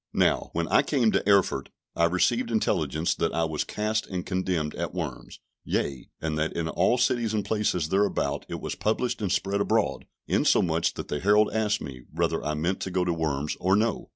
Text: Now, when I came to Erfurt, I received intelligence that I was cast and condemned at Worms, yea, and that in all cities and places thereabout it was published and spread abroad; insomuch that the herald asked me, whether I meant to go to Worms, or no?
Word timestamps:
Now, 0.15 0.49
when 0.53 0.67
I 0.69 0.81
came 0.81 1.11
to 1.11 1.21
Erfurt, 1.29 1.69
I 1.95 2.05
received 2.05 2.49
intelligence 2.49 3.13
that 3.13 3.33
I 3.35 3.43
was 3.43 3.63
cast 3.63 4.07
and 4.07 4.25
condemned 4.25 4.73
at 4.73 4.95
Worms, 4.95 5.39
yea, 5.63 6.09
and 6.19 6.39
that 6.39 6.53
in 6.53 6.67
all 6.67 6.97
cities 6.97 7.35
and 7.35 7.45
places 7.45 7.89
thereabout 7.89 8.43
it 8.49 8.59
was 8.59 8.73
published 8.73 9.21
and 9.21 9.31
spread 9.31 9.61
abroad; 9.61 10.07
insomuch 10.27 10.95
that 10.95 11.07
the 11.09 11.19
herald 11.19 11.51
asked 11.53 11.81
me, 11.81 12.01
whether 12.11 12.43
I 12.43 12.55
meant 12.55 12.79
to 12.79 12.89
go 12.89 13.05
to 13.05 13.13
Worms, 13.13 13.55
or 13.59 13.75
no? 13.75 14.09